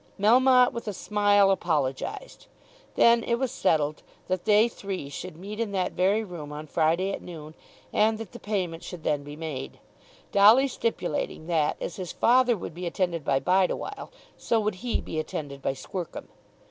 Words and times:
Melmotte 0.19 0.71
with 0.73 0.87
a 0.87 0.93
smile 0.93 1.51
apologized. 1.51 2.47
Then 2.95 3.23
it 3.23 3.35
was 3.35 3.51
settled 3.51 4.01
that 4.29 4.45
they 4.45 4.67
three 4.67 5.09
should 5.09 5.37
meet 5.37 5.59
in 5.59 5.73
that 5.73 5.91
very 5.91 6.23
room 6.23 6.51
on 6.51 6.65
Friday 6.65 7.11
at 7.13 7.21
noon, 7.21 7.53
and 7.93 8.17
that 8.17 8.31
the 8.31 8.39
payment 8.39 8.81
should 8.81 9.03
then 9.03 9.23
be 9.23 9.35
made, 9.35 9.77
Dolly 10.31 10.67
stipulating 10.67 11.45
that 11.45 11.77
as 11.79 11.97
his 11.97 12.13
father 12.13 12.57
would 12.57 12.73
be 12.73 12.87
attended 12.87 13.23
by 13.23 13.39
Bideawhile, 13.39 14.09
so 14.35 14.59
would 14.59 14.73
he 14.81 15.01
be 15.01 15.19
attended 15.19 15.61
by 15.61 15.73
Squercum. 15.73 16.29